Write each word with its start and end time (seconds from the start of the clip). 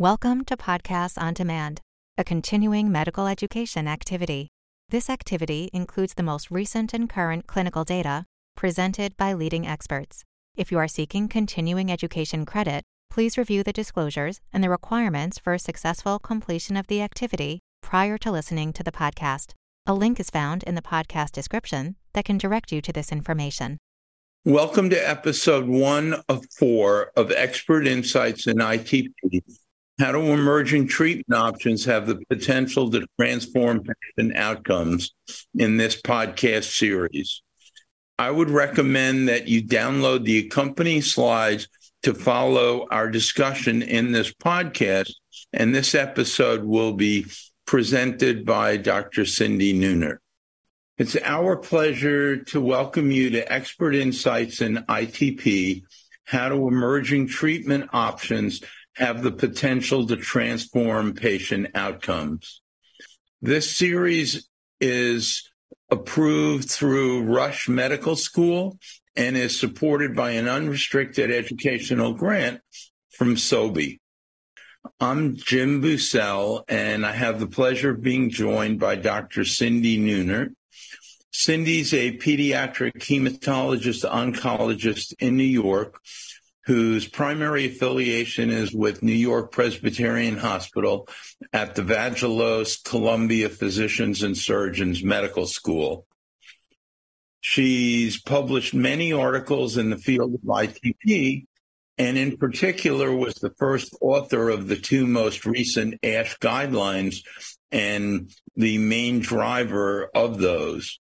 Welcome 0.00 0.46
to 0.46 0.56
Podcasts 0.56 1.20
on 1.20 1.34
Demand, 1.34 1.82
a 2.16 2.24
continuing 2.24 2.90
medical 2.90 3.26
education 3.26 3.86
activity. 3.86 4.48
This 4.88 5.10
activity 5.10 5.68
includes 5.74 6.14
the 6.14 6.22
most 6.22 6.50
recent 6.50 6.94
and 6.94 7.06
current 7.06 7.46
clinical 7.46 7.84
data 7.84 8.24
presented 8.56 9.14
by 9.18 9.34
leading 9.34 9.66
experts. 9.66 10.24
If 10.56 10.72
you 10.72 10.78
are 10.78 10.88
seeking 10.88 11.28
continuing 11.28 11.92
education 11.92 12.46
credit, 12.46 12.82
please 13.10 13.36
review 13.36 13.62
the 13.62 13.74
disclosures 13.74 14.40
and 14.54 14.64
the 14.64 14.70
requirements 14.70 15.38
for 15.38 15.58
successful 15.58 16.18
completion 16.18 16.78
of 16.78 16.86
the 16.86 17.02
activity 17.02 17.60
prior 17.82 18.16
to 18.16 18.32
listening 18.32 18.72
to 18.72 18.82
the 18.82 18.90
podcast. 18.90 19.52
A 19.86 19.92
link 19.92 20.18
is 20.18 20.30
found 20.30 20.62
in 20.62 20.76
the 20.76 20.80
podcast 20.80 21.32
description 21.32 21.96
that 22.14 22.24
can 22.24 22.38
direct 22.38 22.72
you 22.72 22.80
to 22.80 22.92
this 22.94 23.12
information. 23.12 23.76
Welcome 24.46 24.88
to 24.88 24.96
episode 24.96 25.66
one 25.66 26.22
of 26.30 26.46
four 26.58 27.12
of 27.18 27.30
Expert 27.32 27.86
Insights 27.86 28.46
in 28.46 28.56
ITP 28.56 29.12
how 30.00 30.12
do 30.12 30.32
emerging 30.32 30.88
treatment 30.88 31.38
options 31.38 31.84
have 31.84 32.06
the 32.06 32.18
potential 32.30 32.90
to 32.90 33.06
transform 33.20 33.82
patient 33.82 34.34
outcomes 34.34 35.14
in 35.58 35.76
this 35.76 36.00
podcast 36.00 36.74
series? 36.74 37.42
I 38.18 38.30
would 38.30 38.48
recommend 38.48 39.28
that 39.28 39.46
you 39.46 39.62
download 39.62 40.24
the 40.24 40.38
accompanying 40.38 41.02
slides 41.02 41.68
to 42.02 42.14
follow 42.14 42.86
our 42.90 43.10
discussion 43.10 43.82
in 43.82 44.12
this 44.12 44.32
podcast. 44.32 45.12
And 45.52 45.74
this 45.74 45.94
episode 45.94 46.64
will 46.64 46.94
be 46.94 47.26
presented 47.66 48.46
by 48.46 48.78
Dr. 48.78 49.26
Cindy 49.26 49.78
Neunert. 49.78 50.18
It's 50.96 51.16
our 51.22 51.56
pleasure 51.56 52.38
to 52.44 52.60
welcome 52.60 53.10
you 53.10 53.28
to 53.30 53.52
Expert 53.52 53.94
Insights 53.94 54.62
in 54.62 54.76
ITP, 54.76 55.82
how 56.24 56.48
do 56.48 56.68
emerging 56.68 57.26
treatment 57.26 57.90
options 57.92 58.62
have 58.96 59.22
the 59.22 59.32
potential 59.32 60.06
to 60.06 60.16
transform 60.16 61.14
patient 61.14 61.68
outcomes. 61.74 62.60
This 63.40 63.74
series 63.74 64.48
is 64.80 65.50
approved 65.90 66.70
through 66.70 67.24
Rush 67.24 67.68
Medical 67.68 68.16
School 68.16 68.78
and 69.16 69.36
is 69.36 69.58
supported 69.58 70.14
by 70.14 70.32
an 70.32 70.48
unrestricted 70.48 71.30
educational 71.30 72.14
grant 72.14 72.60
from 73.10 73.36
SOBI. 73.36 74.00
I'm 74.98 75.36
Jim 75.36 75.82
Bussel, 75.82 76.64
and 76.68 77.04
I 77.04 77.12
have 77.12 77.38
the 77.38 77.46
pleasure 77.46 77.90
of 77.90 78.02
being 78.02 78.30
joined 78.30 78.80
by 78.80 78.96
Dr. 78.96 79.44
Cindy 79.44 79.98
Neunert. 79.98 80.54
Cindy's 81.32 81.92
a 81.92 82.16
pediatric 82.16 82.94
hematologist 82.94 84.08
oncologist 84.08 85.14
in 85.18 85.36
New 85.36 85.44
York 85.44 86.00
whose 86.64 87.08
primary 87.08 87.66
affiliation 87.66 88.50
is 88.50 88.72
with 88.72 89.02
New 89.02 89.12
York 89.12 89.50
Presbyterian 89.50 90.36
Hospital 90.36 91.08
at 91.52 91.74
the 91.74 91.82
Vagelos 91.82 92.82
Columbia 92.84 93.48
Physicians 93.48 94.22
and 94.22 94.36
Surgeons 94.36 95.02
Medical 95.02 95.46
School. 95.46 96.06
She's 97.40 98.20
published 98.20 98.74
many 98.74 99.12
articles 99.12 99.78
in 99.78 99.88
the 99.88 99.96
field 99.96 100.34
of 100.34 100.40
ITP, 100.42 101.46
and 101.96 102.18
in 102.18 102.36
particular 102.36 103.14
was 103.14 103.34
the 103.34 103.54
first 103.58 103.96
author 104.02 104.50
of 104.50 104.68
the 104.68 104.76
two 104.76 105.06
most 105.06 105.46
recent 105.46 105.94
ASH 106.02 106.36
guidelines 106.38 107.22
and 107.72 108.30
the 108.56 108.76
main 108.78 109.20
driver 109.20 110.10
of 110.14 110.38
those. 110.38 111.00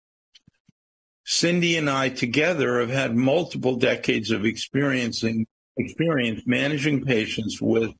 Cindy 1.25 1.77
and 1.77 1.89
I 1.89 2.11
together 2.11 2.81
have 2.81 2.91
had 2.91 3.17
multiple 3.17 3.77
decades 3.77 4.31
of 4.31 4.45
experiencing 4.45 5.47
experience 5.77 6.43
managing 6.47 7.05
patients 7.05 7.61
with 7.61 7.93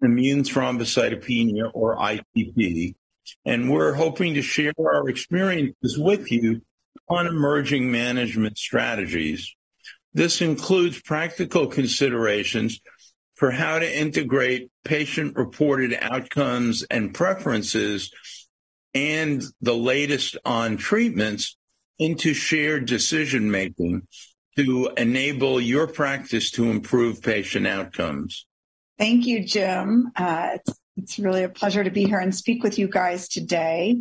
immune 0.00 0.42
thrombocytopenia 0.42 1.70
or 1.74 1.96
ITP. 1.96 2.94
And 3.44 3.68
we're 3.68 3.94
hoping 3.94 4.34
to 4.34 4.42
share 4.42 4.72
our 4.78 5.08
experiences 5.08 5.98
with 5.98 6.30
you 6.30 6.62
on 7.08 7.26
emerging 7.26 7.90
management 7.90 8.56
strategies. 8.56 9.54
This 10.14 10.40
includes 10.40 11.02
practical 11.02 11.66
considerations 11.66 12.80
for 13.34 13.50
how 13.50 13.78
to 13.80 13.98
integrate 13.98 14.70
patient 14.84 15.36
reported 15.36 15.98
outcomes 16.00 16.84
and 16.84 17.12
preferences 17.12 18.10
and 18.94 19.42
the 19.60 19.76
latest 19.76 20.38
on 20.44 20.78
treatments 20.78 21.56
into 21.98 22.34
shared 22.34 22.86
decision 22.86 23.50
making 23.50 24.06
to 24.56 24.90
enable 24.96 25.60
your 25.60 25.86
practice 25.86 26.50
to 26.52 26.70
improve 26.70 27.22
patient 27.22 27.66
outcomes. 27.66 28.46
Thank 28.98 29.26
you, 29.26 29.44
Jim. 29.44 30.10
Uh, 30.16 30.50
it's, 30.54 30.80
it's, 30.96 31.18
really 31.18 31.44
a 31.44 31.48
pleasure 31.48 31.84
to 31.84 31.90
be 31.90 32.04
here 32.04 32.18
and 32.18 32.34
speak 32.34 32.62
with 32.62 32.78
you 32.78 32.88
guys 32.88 33.28
today. 33.28 33.98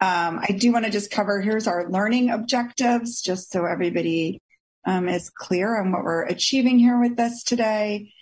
Um, 0.00 0.40
I 0.40 0.52
do 0.52 0.72
want 0.72 0.84
to 0.84 0.90
just 0.90 1.10
cover 1.10 1.40
here's 1.40 1.66
our 1.66 1.90
learning 1.90 2.30
objectives, 2.30 3.20
just 3.20 3.50
so 3.50 3.64
everybody 3.64 4.40
um, 4.84 5.08
is 5.08 5.30
clear 5.30 5.80
on 5.80 5.90
what 5.90 6.04
we're 6.04 6.24
achieving 6.24 6.78
here 6.78 7.00
with 7.00 7.16
this 7.16 7.42
today. 7.42 8.12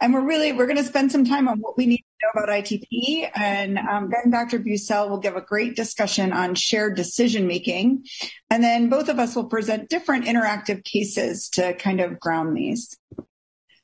And 0.00 0.14
we're 0.14 0.26
really, 0.26 0.52
we're 0.52 0.66
going 0.66 0.78
to 0.78 0.84
spend 0.84 1.12
some 1.12 1.26
time 1.26 1.48
on 1.48 1.58
what 1.58 1.76
we 1.76 1.86
need 1.86 2.04
know 2.22 2.42
about 2.42 2.48
ITP. 2.48 3.30
And 3.34 3.78
um, 3.78 4.10
then 4.10 4.30
Dr. 4.30 4.58
Bussel 4.58 5.08
will 5.08 5.18
give 5.18 5.36
a 5.36 5.40
great 5.40 5.76
discussion 5.76 6.32
on 6.32 6.54
shared 6.54 6.96
decision 6.96 7.46
making. 7.46 8.04
And 8.50 8.62
then 8.62 8.88
both 8.88 9.08
of 9.08 9.18
us 9.18 9.34
will 9.34 9.46
present 9.46 9.88
different 9.88 10.26
interactive 10.26 10.84
cases 10.84 11.48
to 11.50 11.74
kind 11.74 12.00
of 12.00 12.20
ground 12.20 12.56
these. 12.56 12.96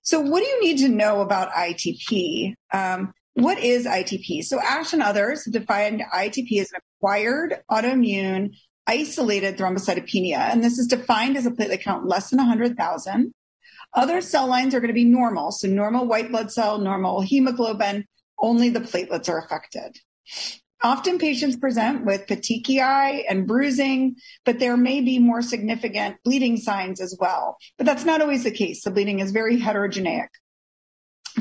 So 0.02 0.20
what 0.20 0.40
do 0.40 0.46
you 0.46 0.62
need 0.62 0.78
to 0.78 0.88
know 0.88 1.20
about 1.20 1.52
ITP? 1.52 2.54
Um, 2.72 3.12
what 3.34 3.58
is 3.58 3.86
ITP? 3.86 4.44
So 4.44 4.60
Ash 4.60 4.92
and 4.92 5.02
others 5.02 5.44
defined 5.44 6.02
ITP 6.14 6.60
as 6.60 6.72
an 6.72 6.80
acquired 6.98 7.60
autoimmune 7.70 8.56
isolated 8.86 9.58
thrombocytopenia. 9.58 10.38
And 10.38 10.62
this 10.62 10.78
is 10.78 10.86
defined 10.86 11.36
as 11.36 11.44
a 11.44 11.50
platelet 11.50 11.82
count 11.82 12.06
less 12.06 12.30
than 12.30 12.38
100,000 12.38 13.34
other 13.94 14.20
cell 14.20 14.46
lines 14.46 14.74
are 14.74 14.80
going 14.80 14.88
to 14.88 14.94
be 14.94 15.04
normal. 15.04 15.50
So 15.50 15.68
normal 15.68 16.06
white 16.06 16.30
blood 16.30 16.52
cell, 16.52 16.78
normal 16.78 17.22
hemoglobin, 17.22 18.04
only 18.46 18.70
the 18.70 18.80
platelets 18.80 19.28
are 19.28 19.38
affected. 19.38 19.98
Often 20.82 21.18
patients 21.18 21.56
present 21.56 22.04
with 22.04 22.26
petechiae 22.26 23.24
and 23.28 23.46
bruising, 23.46 24.16
but 24.44 24.58
there 24.58 24.76
may 24.76 25.00
be 25.00 25.18
more 25.18 25.42
significant 25.42 26.16
bleeding 26.22 26.56
signs 26.56 27.00
as 27.00 27.16
well. 27.18 27.56
But 27.76 27.86
that's 27.86 28.04
not 28.04 28.20
always 28.20 28.44
the 28.44 28.50
case. 28.50 28.84
The 28.84 28.90
bleeding 28.90 29.18
is 29.18 29.32
very 29.32 29.58
heterogeneous. 29.58 30.28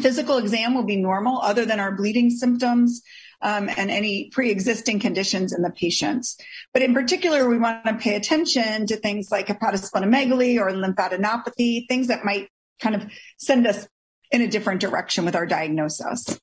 Physical 0.01 0.37
exam 0.37 0.73
will 0.73 0.83
be 0.83 0.95
normal 0.95 1.39
other 1.41 1.65
than 1.65 1.79
our 1.79 1.95
bleeding 1.95 2.29
symptoms 2.29 3.01
um, 3.41 3.69
and 3.77 3.91
any 3.91 4.29
pre-existing 4.31 4.99
conditions 4.99 5.53
in 5.53 5.61
the 5.61 5.69
patients. 5.69 6.37
But 6.73 6.81
in 6.81 6.93
particular, 6.93 7.47
we 7.47 7.59
want 7.59 7.85
to 7.85 7.95
pay 7.95 8.15
attention 8.15 8.87
to 8.87 8.97
things 8.97 9.29
like 9.31 9.47
hepatosplenomegaly 9.47 10.59
or 10.59 10.71
lymphadenopathy, 10.71 11.87
things 11.87 12.07
that 12.07 12.25
might 12.25 12.49
kind 12.81 12.95
of 12.95 13.05
send 13.37 13.67
us 13.67 13.87
in 14.31 14.41
a 14.41 14.47
different 14.47 14.81
direction 14.81 15.23
with 15.23 15.35
our 15.35 15.45
diagnosis. 15.45 16.39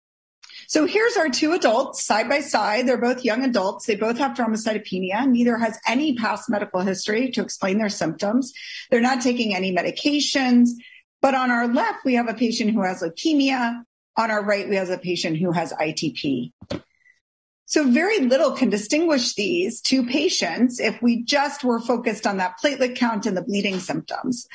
So 0.72 0.86
here's 0.86 1.18
our 1.18 1.28
two 1.28 1.52
adults 1.52 2.02
side 2.02 2.30
by 2.30 2.40
side. 2.40 2.88
They're 2.88 2.96
both 2.96 3.26
young 3.26 3.44
adults. 3.44 3.84
They 3.84 3.94
both 3.94 4.16
have 4.16 4.34
thrombocytopenia. 4.34 5.28
Neither 5.28 5.58
has 5.58 5.78
any 5.86 6.16
past 6.16 6.48
medical 6.48 6.80
history 6.80 7.30
to 7.32 7.42
explain 7.42 7.76
their 7.76 7.90
symptoms. 7.90 8.54
They're 8.90 9.02
not 9.02 9.20
taking 9.20 9.54
any 9.54 9.76
medications. 9.76 10.70
But 11.20 11.34
on 11.34 11.50
our 11.50 11.68
left, 11.68 12.06
we 12.06 12.14
have 12.14 12.26
a 12.26 12.32
patient 12.32 12.70
who 12.70 12.82
has 12.84 13.02
leukemia. 13.02 13.82
On 14.16 14.30
our 14.30 14.42
right, 14.42 14.66
we 14.66 14.76
have 14.76 14.88
a 14.88 14.96
patient 14.96 15.36
who 15.36 15.52
has 15.52 15.74
ITP. 15.74 16.52
So 17.66 17.90
very 17.90 18.20
little 18.20 18.52
can 18.52 18.70
distinguish 18.70 19.34
these 19.34 19.82
two 19.82 20.06
patients 20.06 20.80
if 20.80 21.02
we 21.02 21.22
just 21.22 21.64
were 21.64 21.80
focused 21.80 22.26
on 22.26 22.38
that 22.38 22.54
platelet 22.64 22.96
count 22.96 23.26
and 23.26 23.36
the 23.36 23.42
bleeding 23.42 23.78
symptoms. 23.78 24.48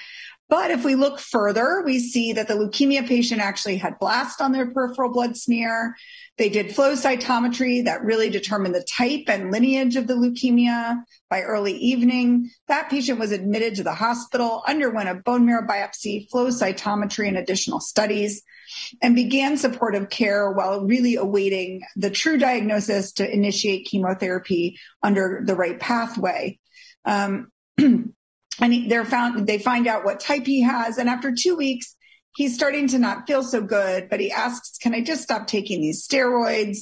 But 0.50 0.72
if 0.72 0.86
we 0.86 0.96
look 0.96 1.20
further, 1.20 1.84
we 1.86 2.00
see 2.00 2.34
that 2.34 2.48
the 2.48 2.54
leukemia 2.54 3.06
patient 3.06 3.42
actually 3.42 3.78
had 3.78 4.00
blast 4.00 4.40
on 4.40 4.54
their 4.54 4.72
peripheral 4.72 5.12
blood 5.12 5.36
smear. 5.36 5.96
They 6.38 6.48
did 6.48 6.74
flow 6.74 6.94
cytometry 6.94 7.84
that 7.84 8.04
really 8.04 8.30
determined 8.30 8.74
the 8.74 8.84
type 8.84 9.24
and 9.28 9.52
lineage 9.52 9.98
of 9.98 10.08
the 10.08 10.14
leukemia 10.14 11.02
by 11.30 11.42
early 11.42 11.74
evening. 11.74 12.50
That 12.70 12.90
patient 12.90 13.20
was 13.20 13.34
admitted 13.34 13.76
to 13.76 13.84
the 13.84 13.94
hospital, 13.94 14.64
underwent 14.66 15.10
a 15.10 15.16
bone 15.16 15.46
marrow 15.46 15.68
biopsy, 15.68 16.30
flow 16.30 16.48
cytometry, 16.48 17.28
and 17.28 17.38
additional 17.38 17.82
studies 17.82 18.44
and 19.02 19.16
began 19.16 19.58
supportive 19.58 20.10
care 20.10 20.52
while 20.52 20.86
really 20.86 21.16
awaiting 21.16 21.82
the 21.96 22.10
true 22.10 22.38
diagnosis 22.38 23.14
to 23.14 23.34
initiate 23.34 23.88
chemotherapy 23.88 24.80
under 25.04 25.42
the 25.44 25.56
right 25.56 25.80
pathway. 25.80 26.60
Um, 27.06 27.52
and 28.60 28.90
they're 28.90 29.06
found, 29.06 29.48
they 29.48 29.60
find 29.60 29.88
out 29.88 30.06
what 30.06 30.20
type 30.20 30.46
he 30.46 30.62
has. 30.62 30.98
And 30.98 31.10
after 31.10 31.34
two 31.34 31.56
weeks, 31.56 31.96
he's 32.36 32.54
starting 32.54 32.88
to 32.88 33.00
not 33.00 33.26
feel 33.26 33.44
so 33.44 33.62
good, 33.62 34.10
but 34.10 34.20
he 34.20 34.32
asks, 34.32 34.78
can 34.78 34.94
I 34.94 35.02
just 35.02 35.24
stop 35.24 35.48
taking 35.48 35.82
these 35.82 36.08
steroids? 36.08 36.80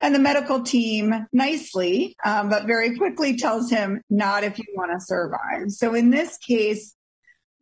And 0.00 0.14
the 0.14 0.18
medical 0.18 0.62
team 0.62 1.26
nicely, 1.32 2.16
um, 2.24 2.48
but 2.48 2.66
very 2.66 2.96
quickly 2.96 3.36
tells 3.36 3.70
him, 3.70 4.00
not 4.08 4.44
if 4.44 4.58
you 4.58 4.64
want 4.74 4.92
to 4.92 5.04
survive. 5.04 5.70
So 5.70 5.94
in 5.94 6.10
this 6.10 6.38
case, 6.38 6.94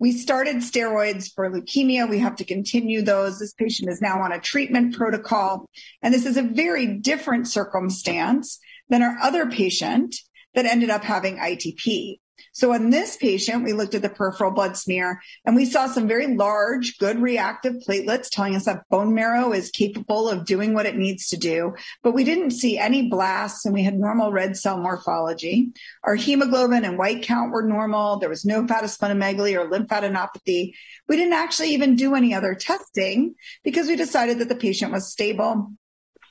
We 0.03 0.11
started 0.11 0.57
steroids 0.57 1.33
for 1.33 1.49
leukemia. 1.49 2.11
We 2.11 2.19
have 2.19 2.35
to 2.37 2.45
continue 2.45 3.03
those. 3.03 3.39
This 3.39 3.53
patient 3.53 3.89
is 3.89 4.03
now 4.03 4.21
on 4.21 4.33
a 4.33 4.41
treatment 4.41 4.97
protocol. 4.97 5.65
And 6.03 6.13
this 6.13 6.27
is 6.27 6.37
a 6.37 6.43
very 6.43 6.99
different 6.99 7.47
circumstance 7.47 8.59
than 8.89 9.05
our 9.05 9.17
other 9.23 9.47
patient 9.49 10.17
that 10.57 10.67
ended 10.67 10.91
up 10.91 11.05
having 11.05 11.37
ITP. 11.37 12.19
So 12.53 12.73
in 12.73 12.91
this 12.91 13.17
patient, 13.17 13.65
we 13.65 13.73
looked 13.73 13.95
at 13.95 14.03
the 14.03 14.09
peripheral 14.09 14.51
blood 14.51 14.77
smear 14.77 15.23
and 15.45 15.57
we 15.57 15.65
saw 15.65 15.87
some 15.87 16.07
very 16.07 16.35
large, 16.35 16.99
good 16.99 17.21
reactive 17.21 17.77
platelets 17.87 18.29
telling 18.31 18.57
us 18.57 18.67
that 18.67 18.89
bone 18.91 19.15
marrow 19.15 19.53
is 19.53 19.71
capable 19.71 20.29
of 20.29 20.45
doing 20.45 20.75
what 20.75 20.87
it 20.87 20.97
needs 20.97 21.29
to 21.29 21.37
do. 21.37 21.75
But 22.03 22.13
we 22.13 22.25
didn't 22.25 22.51
see 22.51 22.79
any 22.79 23.09
blasts 23.09 23.65
and 23.65 23.75
we 23.75 23.83
had 23.83 23.99
normal 23.99 24.33
red 24.33 24.57
cell 24.57 24.79
morphology. 24.79 25.73
Our 26.05 26.15
hemoglobin 26.15 26.85
and 26.85 26.99
white 26.99 27.23
count 27.23 27.53
were 27.53 27.63
normal. 27.63 28.19
There 28.19 28.29
was 28.29 28.45
no 28.45 28.65
hepatosplenomegaly 28.65 29.57
or 29.59 29.71
lymphadenopathy. 29.71 30.75
We 31.09 31.17
didn't 31.17 31.35
actually 31.35 31.71
even 31.71 31.97
do 31.97 32.15
any 32.15 32.35
other 32.35 32.55
testing 32.55 33.35
because 33.65 33.87
we 33.89 33.97
decided 33.97 34.39
that 34.39 34.49
the 34.49 34.57
patient 34.57 34.93
was 34.93 35.11
stable 35.11 35.73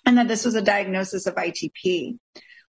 and 0.05 0.17
that 0.17 0.27
this 0.27 0.45
was 0.45 0.55
a 0.55 0.61
diagnosis 0.61 1.25
of 1.25 1.35
ITP. 1.35 2.17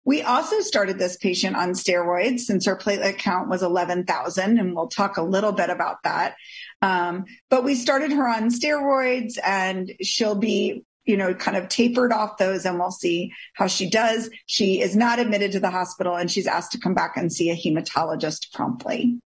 We 0.04 0.22
also 0.22 0.60
started 0.60 0.98
this 0.98 1.16
patient 1.16 1.56
on 1.56 1.70
steroids 1.70 2.40
since 2.40 2.66
her 2.66 2.76
platelet 2.76 3.18
count 3.18 3.48
was 3.48 3.62
11,000, 3.62 4.58
and 4.58 4.74
we'll 4.74 4.88
talk 4.88 5.16
a 5.16 5.22
little 5.22 5.52
bit 5.52 5.70
about 5.70 6.02
that. 6.02 6.34
Um, 6.80 7.24
but 7.50 7.62
we 7.62 7.76
started 7.76 8.10
her 8.10 8.28
on 8.28 8.50
steroids, 8.50 9.38
and 9.44 9.92
she'll 10.02 10.34
be 10.34 10.84
you 11.04 11.16
know, 11.16 11.34
kind 11.34 11.56
of 11.56 11.68
tapered 11.68 12.12
off 12.12 12.38
those 12.38 12.64
and 12.64 12.78
we'll 12.78 12.90
see 12.90 13.32
how 13.54 13.66
she 13.66 13.90
does. 13.90 14.30
She 14.46 14.80
is 14.80 14.94
not 14.94 15.18
admitted 15.18 15.52
to 15.52 15.60
the 15.60 15.70
hospital 15.70 16.14
and 16.14 16.30
she's 16.30 16.46
asked 16.46 16.72
to 16.72 16.78
come 16.78 16.94
back 16.94 17.16
and 17.16 17.32
see 17.32 17.50
a 17.50 17.56
hematologist 17.56 18.52
promptly. 18.52 19.18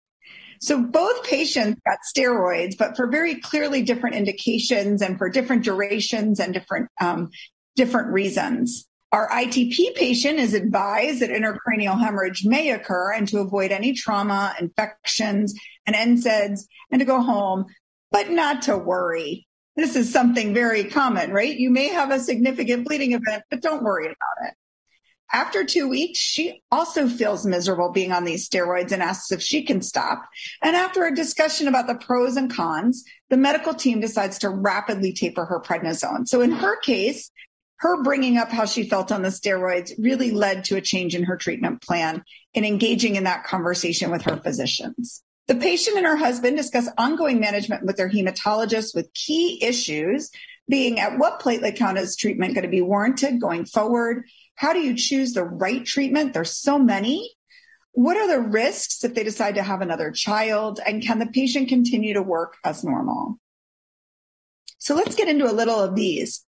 So 0.62 0.82
both 0.82 1.26
patients 1.26 1.82
got 1.86 1.98
steroids, 2.16 2.78
but 2.78 2.96
for 2.96 3.08
very 3.08 3.36
clearly 3.36 3.82
different 3.82 4.16
indications 4.16 5.02
and 5.02 5.18
for 5.18 5.30
different 5.30 5.66
durations 5.66 6.40
and 6.40 6.54
different, 6.54 6.88
um, 7.02 7.30
different 7.76 8.14
reasons. 8.14 8.88
Our 9.16 9.30
ITP 9.30 9.96
patient 9.96 10.40
is 10.40 10.54
advised 10.54 11.22
that 11.22 11.30
intracranial 11.30 11.98
hemorrhage 11.98 12.44
may 12.44 12.72
occur 12.72 13.14
and 13.14 13.26
to 13.30 13.40
avoid 13.40 13.72
any 13.72 13.94
trauma, 13.94 14.54
infections, 14.60 15.58
and 15.86 15.96
NSAIDs 15.96 16.66
and 16.92 17.00
to 17.00 17.06
go 17.06 17.22
home, 17.22 17.64
but 18.12 18.30
not 18.30 18.64
to 18.64 18.78
worry. 18.78 19.48
This 19.78 19.96
is 19.96 20.12
something 20.12 20.54
very 20.54 20.84
common, 20.84 21.32
right? 21.32 21.58
You 21.58 21.70
may 21.70 21.88
have 21.88 22.12
a 22.12 22.20
significant 22.20 22.86
bleeding 22.86 23.14
event, 23.14 23.44
but 23.50 23.62
don't 23.62 23.84
worry 23.84 24.08
about 24.08 24.50
it. 24.50 24.54
After 25.32 25.64
two 25.64 25.88
weeks, 25.88 26.20
she 26.20 26.62
also 26.70 27.08
feels 27.08 27.46
miserable 27.46 27.94
being 27.94 28.12
on 28.12 28.26
these 28.26 28.50
steroids 28.50 28.92
and 28.92 29.02
asks 29.02 29.32
if 29.32 29.42
she 29.42 29.64
can 29.64 29.82
stop. 29.82 30.26
And 30.62 30.76
after 30.76 31.06
a 31.06 31.16
discussion 31.16 31.70
about 31.70 31.88
the 31.88 31.96
pros 31.96 32.36
and 32.36 32.54
cons, 32.54 33.06
the 33.30 33.38
medical 33.38 33.74
team 33.74 34.02
decides 34.02 34.40
to 34.40 34.50
rapidly 34.50 35.14
taper 35.14 35.46
her 35.46 35.62
prednisone. 35.62 36.28
So 36.28 36.42
in 36.42 36.52
her 36.52 36.78
case, 36.82 37.32
her 37.78 38.04
bringing 38.04 38.38
up 38.38 38.50
how 38.50 38.66
she 38.66 38.88
felt 38.88 39.12
on 39.12 39.22
the 39.22 39.30
steroids 39.30 39.92
really 39.98 40.32
led 40.32 40.66
to 40.66 40.78
a 40.78 40.82
change 40.82 41.16
in 41.16 41.24
her 41.24 41.38
treatment 41.38 41.82
plan 41.82 42.24
and 42.54 42.66
engaging 42.66 43.16
in 43.16 43.26
that 43.26 43.44
conversation 43.44 44.12
with 44.12 44.24
her 44.24 44.38
physicians. 44.38 45.24
The 45.48 45.56
patient 45.56 45.98
and 45.98 46.06
her 46.06 46.16
husband 46.16 46.58
discuss 46.58 46.90
ongoing 46.98 47.40
management 47.40 47.86
with 47.86 47.98
their 47.98 48.10
hematologist 48.10 48.96
with 48.96 49.14
key 49.14 49.64
issues 49.64 50.32
being 50.68 51.00
at 51.00 51.20
what 51.20 51.40
platelet 51.40 51.76
count 51.76 51.98
is 51.98 52.16
treatment 52.16 52.56
going 52.56 52.64
to 52.64 52.70
be 52.70 52.82
warranted 52.82 53.40
going 53.40 53.66
forward? 53.66 54.26
How 54.56 54.74
do 54.74 54.80
you 54.80 54.96
choose 54.96 55.34
the 55.34 55.44
right 55.44 55.86
treatment? 55.86 56.34
There's 56.34 56.58
so 56.58 56.80
many. 56.80 57.36
What 57.92 58.18
are 58.18 58.28
the 58.28 58.42
risks 58.42 59.04
if 59.04 59.14
they 59.14 59.24
decide 59.24 59.56
to 59.56 59.64
have 59.64 59.82
another 59.82 60.12
child? 60.12 60.80
And 60.86 61.04
can 61.04 61.20
the 61.20 61.28
patient 61.28 61.70
continue 61.70 62.14
to 62.14 62.22
work 62.22 62.58
as 62.64 62.84
normal? 62.84 63.40
So 64.80 64.96
let's 64.96 65.16
get 65.16 65.30
into 65.30 65.50
a 65.50 65.54
little 65.54 65.80
of 65.80 65.96
these. 65.96 66.44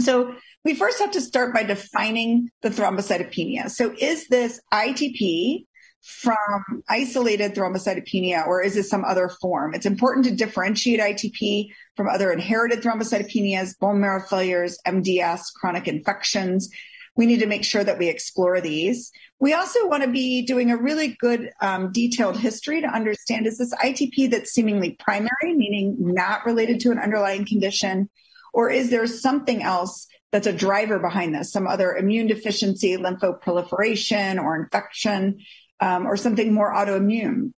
So 0.00 0.34
we 0.64 0.74
first 0.74 0.98
have 0.98 1.12
to 1.12 1.20
start 1.20 1.54
by 1.54 1.62
defining 1.62 2.50
the 2.62 2.70
thrombocytopenia. 2.70 3.70
So 3.70 3.94
is 3.98 4.28
this 4.28 4.60
ITP 4.72 5.64
from 6.02 6.82
isolated 6.88 7.54
thrombocytopenia 7.54 8.46
or 8.46 8.62
is 8.62 8.74
this 8.74 8.88
some 8.88 9.04
other 9.04 9.28
form? 9.28 9.74
It's 9.74 9.86
important 9.86 10.26
to 10.26 10.34
differentiate 10.34 11.00
ITP 11.00 11.68
from 11.96 12.08
other 12.08 12.32
inherited 12.32 12.82
thrombocytopenias, 12.82 13.78
bone 13.78 14.00
marrow 14.00 14.22
failures, 14.28 14.78
MDS, 14.86 15.42
chronic 15.54 15.88
infections. 15.88 16.68
We 17.16 17.26
need 17.26 17.40
to 17.40 17.46
make 17.46 17.64
sure 17.64 17.82
that 17.82 17.98
we 17.98 18.08
explore 18.08 18.60
these. 18.60 19.10
We 19.40 19.52
also 19.52 19.88
want 19.88 20.02
to 20.02 20.10
be 20.10 20.42
doing 20.42 20.70
a 20.70 20.76
really 20.76 21.16
good 21.18 21.50
um, 21.60 21.90
detailed 21.92 22.38
history 22.38 22.80
to 22.82 22.88
understand 22.88 23.46
is 23.46 23.58
this 23.58 23.74
ITP 23.74 24.30
that's 24.30 24.52
seemingly 24.52 24.96
primary, 24.98 25.54
meaning 25.54 25.96
not 25.98 26.44
related 26.44 26.80
to 26.80 26.90
an 26.90 26.98
underlying 26.98 27.46
condition? 27.46 28.10
Or 28.56 28.70
is 28.70 28.88
there 28.88 29.06
something 29.06 29.62
else 29.62 30.06
that's 30.32 30.46
a 30.46 30.52
driver 30.52 30.98
behind 30.98 31.34
this, 31.34 31.52
some 31.52 31.66
other 31.66 31.94
immune 31.94 32.26
deficiency, 32.26 32.96
lymphoproliferation 32.96 34.42
or 34.42 34.56
infection, 34.56 35.40
um, 35.78 36.06
or 36.06 36.16
something 36.16 36.54
more 36.54 36.72
autoimmune? 36.72 37.52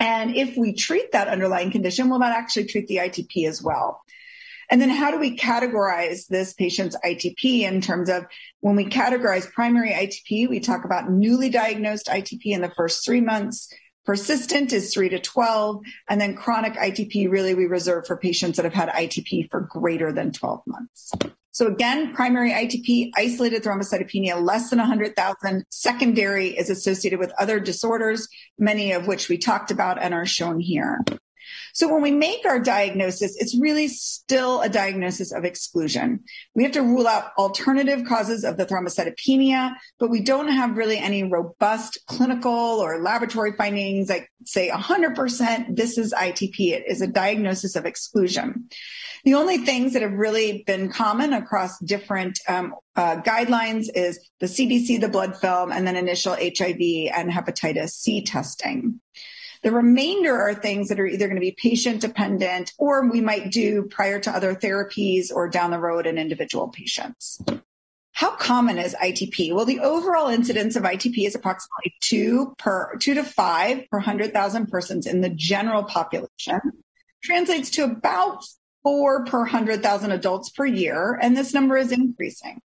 And 0.00 0.34
if 0.34 0.56
we 0.56 0.72
treat 0.72 1.12
that 1.12 1.28
underlying 1.28 1.70
condition, 1.70 2.08
we'll 2.08 2.20
that 2.20 2.34
actually 2.34 2.64
treat 2.64 2.86
the 2.88 2.96
ITP 2.96 3.46
as 3.46 3.62
well. 3.62 4.00
And 4.70 4.80
then 4.80 4.88
how 4.88 5.10
do 5.10 5.18
we 5.18 5.36
categorize 5.36 6.26
this 6.28 6.54
patient's 6.54 6.96
ITP 7.04 7.60
in 7.60 7.82
terms 7.82 8.08
of 8.08 8.24
when 8.60 8.74
we 8.74 8.86
categorize 8.86 9.52
primary 9.52 9.90
ITP, 9.90 10.48
we 10.48 10.60
talk 10.60 10.86
about 10.86 11.10
newly 11.10 11.50
diagnosed 11.50 12.06
ITP 12.06 12.46
in 12.46 12.62
the 12.62 12.72
first 12.74 13.04
three 13.04 13.20
months, 13.20 13.70
Persistent 14.06 14.72
is 14.72 14.94
three 14.94 15.08
to 15.08 15.18
12. 15.18 15.82
And 16.08 16.20
then 16.20 16.36
chronic 16.36 16.74
ITP, 16.74 17.28
really, 17.30 17.54
we 17.54 17.66
reserve 17.66 18.06
for 18.06 18.16
patients 18.16 18.56
that 18.56 18.64
have 18.64 18.72
had 18.72 18.88
ITP 18.88 19.50
for 19.50 19.60
greater 19.60 20.12
than 20.12 20.32
12 20.32 20.62
months. 20.66 21.12
So 21.50 21.66
again, 21.66 22.14
primary 22.14 22.50
ITP, 22.50 23.12
isolated 23.16 23.64
thrombocytopenia, 23.64 24.42
less 24.42 24.70
than 24.70 24.78
100,000. 24.78 25.64
Secondary 25.70 26.48
is 26.48 26.70
associated 26.70 27.18
with 27.18 27.32
other 27.38 27.58
disorders, 27.58 28.28
many 28.58 28.92
of 28.92 29.06
which 29.06 29.28
we 29.28 29.38
talked 29.38 29.70
about 29.70 30.00
and 30.00 30.14
are 30.14 30.26
shown 30.26 30.60
here. 30.60 31.00
So 31.72 31.92
when 31.92 32.02
we 32.02 32.10
make 32.10 32.44
our 32.46 32.58
diagnosis, 32.58 33.36
it's 33.36 33.58
really 33.58 33.88
still 33.88 34.62
a 34.62 34.68
diagnosis 34.68 35.32
of 35.32 35.44
exclusion. 35.44 36.20
We 36.54 36.62
have 36.62 36.72
to 36.72 36.82
rule 36.82 37.06
out 37.06 37.32
alternative 37.38 38.06
causes 38.06 38.44
of 38.44 38.56
the 38.56 38.66
thrombocytopenia, 38.66 39.74
but 39.98 40.10
we 40.10 40.20
don't 40.20 40.48
have 40.48 40.76
really 40.76 40.98
any 40.98 41.24
robust 41.24 41.98
clinical 42.06 42.52
or 42.52 43.02
laboratory 43.02 43.52
findings 43.52 44.08
like 44.08 44.30
say 44.44 44.70
100% 44.70 45.76
this 45.76 45.98
is 45.98 46.12
ITP. 46.12 46.72
It 46.72 46.84
is 46.86 47.00
a 47.02 47.06
diagnosis 47.06 47.76
of 47.76 47.84
exclusion. 47.84 48.68
The 49.24 49.34
only 49.34 49.58
things 49.58 49.92
that 49.94 50.02
have 50.02 50.12
really 50.12 50.62
been 50.66 50.88
common 50.88 51.32
across 51.32 51.78
different 51.80 52.38
um, 52.46 52.74
uh, 52.94 53.16
guidelines 53.16 53.86
is 53.92 54.20
the 54.40 54.46
CBC, 54.46 55.00
the 55.00 55.08
blood 55.08 55.36
film, 55.36 55.72
and 55.72 55.86
then 55.86 55.96
initial 55.96 56.34
HIV 56.34 57.10
and 57.12 57.30
hepatitis 57.30 57.90
C 57.90 58.22
testing. 58.22 59.00
The 59.62 59.72
remainder 59.72 60.40
are 60.40 60.54
things 60.54 60.88
that 60.88 61.00
are 61.00 61.06
either 61.06 61.26
going 61.26 61.36
to 61.36 61.40
be 61.40 61.56
patient 61.56 62.00
dependent 62.00 62.72
or 62.78 63.08
we 63.08 63.20
might 63.20 63.50
do 63.50 63.84
prior 63.84 64.20
to 64.20 64.30
other 64.30 64.54
therapies 64.54 65.32
or 65.32 65.48
down 65.48 65.70
the 65.70 65.78
road 65.78 66.06
in 66.06 66.18
individual 66.18 66.68
patients. 66.68 67.42
How 68.12 68.34
common 68.34 68.78
is 68.78 68.94
ITP? 68.94 69.52
Well, 69.52 69.66
the 69.66 69.80
overall 69.80 70.28
incidence 70.28 70.74
of 70.74 70.84
ITP 70.84 71.26
is 71.26 71.34
approximately 71.34 71.94
two 72.00 72.54
per 72.56 72.96
two 72.96 73.12
to 73.12 73.22
five 73.22 73.90
per 73.90 73.98
hundred 73.98 74.32
thousand 74.32 74.68
persons 74.68 75.06
in 75.06 75.20
the 75.20 75.28
general 75.28 75.84
population. 75.84 76.60
Translates 77.22 77.68
to 77.72 77.84
about 77.84 78.42
four 78.82 79.26
per 79.26 79.44
hundred 79.44 79.82
thousand 79.82 80.12
adults 80.12 80.48
per 80.48 80.64
year, 80.64 81.18
and 81.20 81.36
this 81.36 81.52
number 81.52 81.76
is 81.76 81.92
increasing. 81.92 82.62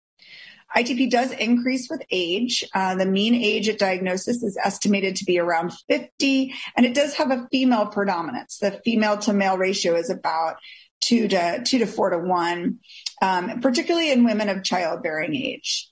ITP 0.76 1.10
does 1.10 1.32
increase 1.32 1.90
with 1.90 2.04
age. 2.12 2.64
Uh, 2.74 2.96
the 2.96 3.06
mean 3.06 3.34
age 3.34 3.70
at 3.70 3.80
diagnosis 3.80 4.44
is 4.44 4.58
estimated 4.62 5.16
to 5.18 5.26
be 5.26 5.40
around 5.40 5.72
50, 5.90 6.54
and 6.76 6.86
it 6.86 6.94
does 6.94 7.14
have 7.16 7.32
a 7.32 7.48
female 7.52 7.88
predominance. 7.88 8.58
The 8.58 8.80
female 8.84 9.18
to 9.20 9.34
male 9.34 9.58
ratio 9.58 9.96
is 9.96 10.10
about 10.10 10.58
two 11.02 11.28
to 11.30 11.64
two 11.64 11.80
to 11.80 11.86
four 11.86 12.10
to 12.10 12.18
one, 12.18 12.80
um, 13.22 13.62
particularly 13.62 14.12
in 14.12 14.26
women 14.26 14.50
of 14.50 14.64
childbearing 14.64 15.36
age. 15.36 15.90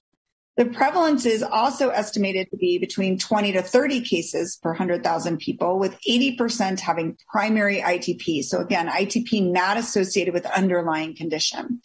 The 0.56 0.66
prevalence 0.66 1.26
is 1.26 1.42
also 1.42 1.90
estimated 1.90 2.52
to 2.52 2.58
be 2.58 2.78
between 2.78 3.18
20 3.18 3.54
to 3.54 3.64
30 3.64 4.02
cases 4.02 4.60
per 4.62 4.70
100,000 4.70 5.38
people, 5.38 5.80
with 5.80 5.98
80% 6.08 6.80
having 6.80 7.18
primary 7.32 7.82
ITP. 7.82 8.44
So 8.44 8.60
again, 8.60 8.88
ITP 8.88 9.52
not 9.52 9.78
associated 9.78 10.32
with 10.34 10.46
underlying 10.46 11.16
condition 11.16 11.82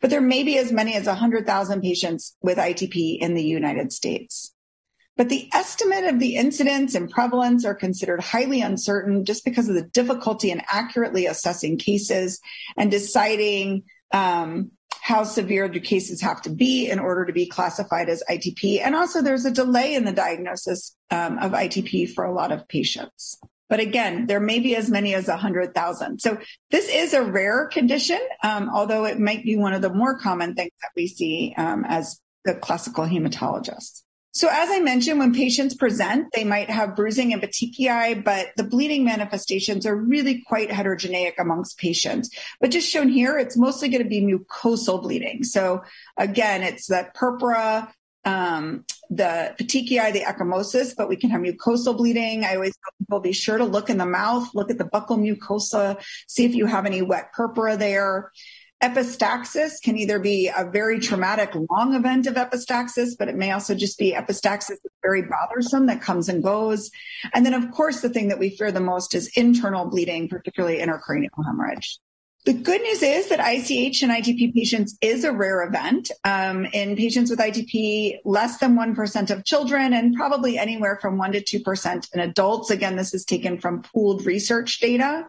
but 0.00 0.10
there 0.10 0.20
may 0.20 0.42
be 0.42 0.58
as 0.58 0.72
many 0.72 0.94
as 0.94 1.06
100,000 1.06 1.80
patients 1.80 2.36
with 2.42 2.58
ITP 2.58 3.18
in 3.18 3.34
the 3.34 3.44
United 3.44 3.92
States. 3.92 4.52
But 5.16 5.30
the 5.30 5.48
estimate 5.52 6.04
of 6.04 6.18
the 6.18 6.36
incidence 6.36 6.94
and 6.94 7.10
prevalence 7.10 7.64
are 7.64 7.74
considered 7.74 8.20
highly 8.20 8.60
uncertain 8.60 9.24
just 9.24 9.44
because 9.44 9.68
of 9.68 9.74
the 9.74 9.82
difficulty 9.82 10.50
in 10.50 10.60
accurately 10.70 11.26
assessing 11.26 11.78
cases 11.78 12.40
and 12.76 12.90
deciding 12.90 13.84
um, 14.12 14.72
how 15.00 15.24
severe 15.24 15.68
do 15.68 15.80
cases 15.80 16.20
have 16.20 16.42
to 16.42 16.50
be 16.50 16.90
in 16.90 16.98
order 16.98 17.24
to 17.24 17.32
be 17.32 17.46
classified 17.46 18.08
as 18.08 18.22
ITP. 18.28 18.80
And 18.82 18.94
also, 18.94 19.22
there's 19.22 19.44
a 19.44 19.50
delay 19.50 19.94
in 19.94 20.04
the 20.04 20.12
diagnosis 20.12 20.94
um, 21.10 21.38
of 21.38 21.52
ITP 21.52 22.12
for 22.12 22.24
a 22.24 22.32
lot 22.32 22.52
of 22.52 22.68
patients. 22.68 23.38
But 23.68 23.80
again, 23.80 24.26
there 24.26 24.40
may 24.40 24.60
be 24.60 24.76
as 24.76 24.90
many 24.90 25.14
as 25.14 25.28
100,000. 25.28 26.20
So 26.20 26.38
this 26.70 26.88
is 26.88 27.14
a 27.14 27.22
rare 27.22 27.66
condition, 27.66 28.20
um, 28.42 28.70
although 28.72 29.04
it 29.04 29.18
might 29.18 29.44
be 29.44 29.56
one 29.56 29.72
of 29.72 29.82
the 29.82 29.92
more 29.92 30.18
common 30.18 30.54
things 30.54 30.72
that 30.82 30.90
we 30.94 31.08
see 31.08 31.54
um, 31.56 31.84
as 31.86 32.20
the 32.44 32.54
classical 32.54 33.04
hematologist. 33.04 34.02
So 34.36 34.48
as 34.50 34.68
I 34.70 34.80
mentioned, 34.80 35.18
when 35.18 35.32
patients 35.32 35.72
present, 35.72 36.26
they 36.34 36.44
might 36.44 36.68
have 36.68 36.94
bruising 36.94 37.32
and 37.32 37.40
petechiae, 37.40 38.22
but 38.22 38.48
the 38.58 38.64
bleeding 38.64 39.02
manifestations 39.02 39.86
are 39.86 39.96
really 39.96 40.42
quite 40.46 40.70
heterogeneous 40.70 41.32
amongst 41.38 41.78
patients. 41.78 42.28
But 42.60 42.70
just 42.70 42.86
shown 42.86 43.08
here, 43.08 43.38
it's 43.38 43.56
mostly 43.56 43.88
going 43.88 44.02
to 44.02 44.08
be 44.08 44.20
mucosal 44.20 45.00
bleeding. 45.00 45.42
So 45.42 45.84
again, 46.18 46.62
it's 46.62 46.88
that 46.88 47.14
purpura, 47.14 47.90
um, 48.26 48.84
the 49.10 49.54
petechiae, 49.58 50.12
the 50.12 50.20
ecchymosis, 50.20 50.94
but 50.96 51.08
we 51.08 51.16
can 51.16 51.30
have 51.30 51.40
mucosal 51.40 51.96
bleeding. 51.96 52.44
I 52.44 52.54
always 52.54 52.74
tell 52.76 52.92
people 52.98 53.20
be 53.20 53.32
sure 53.32 53.58
to 53.58 53.64
look 53.64 53.90
in 53.90 53.98
the 53.98 54.06
mouth, 54.06 54.48
look 54.54 54.70
at 54.70 54.78
the 54.78 54.84
buccal 54.84 55.18
mucosa, 55.18 56.02
see 56.26 56.44
if 56.44 56.54
you 56.54 56.66
have 56.66 56.86
any 56.86 57.02
wet 57.02 57.32
purpura 57.32 57.76
there. 57.76 58.30
Epistaxis 58.82 59.80
can 59.82 59.96
either 59.96 60.18
be 60.18 60.48
a 60.48 60.68
very 60.70 60.98
traumatic 60.98 61.50
long 61.70 61.94
event 61.94 62.26
of 62.26 62.34
epistaxis, 62.34 63.12
but 63.18 63.28
it 63.28 63.34
may 63.34 63.50
also 63.50 63.74
just 63.74 63.98
be 63.98 64.12
epistaxis 64.12 64.68
that's 64.68 64.94
very 65.02 65.22
bothersome 65.22 65.86
that 65.86 66.02
comes 66.02 66.28
and 66.28 66.42
goes. 66.42 66.90
And 67.32 67.46
then, 67.46 67.54
of 67.54 67.70
course, 67.70 68.02
the 68.02 68.10
thing 68.10 68.28
that 68.28 68.38
we 68.38 68.50
fear 68.50 68.70
the 68.70 68.80
most 68.80 69.14
is 69.14 69.28
internal 69.34 69.86
bleeding, 69.86 70.28
particularly 70.28 70.78
intracranial 70.78 71.30
hemorrhage. 71.46 71.98
The 72.46 72.52
good 72.52 72.80
news 72.80 73.02
is 73.02 73.28
that 73.30 73.40
ICH 73.40 74.04
in 74.04 74.10
ITP 74.10 74.54
patients 74.54 74.96
is 75.00 75.24
a 75.24 75.32
rare 75.32 75.64
event. 75.64 76.12
Um, 76.22 76.64
in 76.66 76.94
patients 76.94 77.28
with 77.28 77.40
ITP, 77.40 78.20
less 78.24 78.58
than 78.58 78.76
1% 78.76 79.30
of 79.32 79.44
children 79.44 79.92
and 79.92 80.14
probably 80.14 80.56
anywhere 80.56 80.96
from 81.02 81.18
1% 81.18 81.44
to 81.44 81.58
2% 81.58 82.08
in 82.14 82.20
adults. 82.20 82.70
Again, 82.70 82.94
this 82.94 83.12
is 83.14 83.24
taken 83.24 83.58
from 83.58 83.82
pooled 83.82 84.24
research 84.24 84.78
data. 84.78 85.28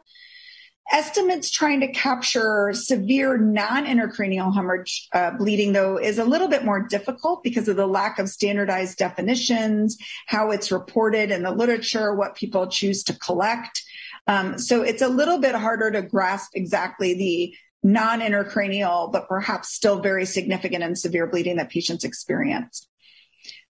Estimates 0.91 1.49
trying 1.49 1.79
to 1.79 1.91
capture 1.91 2.71
severe 2.73 3.35
non-intracranial 3.37 4.53
hemorrhage 4.53 5.07
uh, 5.11 5.31
bleeding, 5.31 5.73
though, 5.73 5.97
is 5.97 6.19
a 6.19 6.23
little 6.23 6.47
bit 6.47 6.63
more 6.63 6.87
difficult 6.87 7.43
because 7.43 7.67
of 7.67 7.77
the 7.77 7.87
lack 7.87 8.19
of 8.19 8.29
standardized 8.29 8.99
definitions, 8.99 9.97
how 10.27 10.51
it's 10.51 10.71
reported 10.71 11.31
in 11.31 11.41
the 11.41 11.51
literature, 11.51 12.13
what 12.13 12.35
people 12.35 12.67
choose 12.67 13.03
to 13.03 13.17
collect. 13.17 13.81
Um, 14.27 14.57
so 14.57 14.81
it's 14.81 15.01
a 15.01 15.07
little 15.07 15.39
bit 15.39 15.55
harder 15.55 15.91
to 15.91 16.01
grasp 16.01 16.51
exactly 16.53 17.13
the 17.13 17.55
non-intracranial, 17.83 19.11
but 19.11 19.27
perhaps 19.27 19.73
still 19.73 20.01
very 20.01 20.25
significant 20.25 20.83
and 20.83 20.97
severe 20.97 21.27
bleeding 21.27 21.57
that 21.57 21.69
patients 21.69 22.03
experience. 22.03 22.87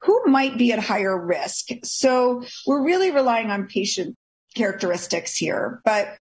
Who 0.02 0.24
might 0.26 0.58
be 0.58 0.72
at 0.72 0.80
higher 0.80 1.18
risk? 1.18 1.68
So 1.84 2.44
we're 2.66 2.84
really 2.84 3.12
relying 3.12 3.52
on 3.52 3.68
patient 3.68 4.16
characteristics 4.56 5.36
here, 5.36 5.82
but 5.84 6.18